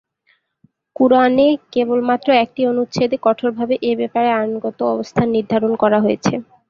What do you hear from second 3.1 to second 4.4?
কঠোরভাবে এ ব্যাপারে